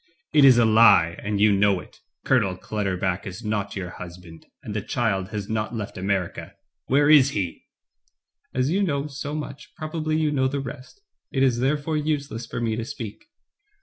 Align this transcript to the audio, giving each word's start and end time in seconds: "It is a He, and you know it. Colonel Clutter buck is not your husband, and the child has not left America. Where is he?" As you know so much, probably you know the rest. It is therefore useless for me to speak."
"It 0.33 0.43
is 0.45 0.57
a 0.57 0.65
He, 0.65 1.19
and 1.21 1.39
you 1.39 1.51
know 1.53 1.79
it. 1.79 1.99
Colonel 2.25 2.57
Clutter 2.57 2.97
buck 2.97 3.27
is 3.27 3.45
not 3.45 3.75
your 3.75 3.91
husband, 3.91 4.47
and 4.63 4.75
the 4.75 4.81
child 4.81 5.27
has 5.27 5.47
not 5.47 5.75
left 5.75 5.95
America. 5.95 6.55
Where 6.87 7.07
is 7.07 7.29
he?" 7.37 7.67
As 8.51 8.71
you 8.71 8.81
know 8.81 9.05
so 9.05 9.35
much, 9.35 9.71
probably 9.75 10.17
you 10.17 10.31
know 10.31 10.47
the 10.47 10.59
rest. 10.59 11.01
It 11.31 11.43
is 11.43 11.59
therefore 11.59 11.97
useless 11.97 12.47
for 12.47 12.59
me 12.59 12.75
to 12.77 12.83
speak." 12.83 13.25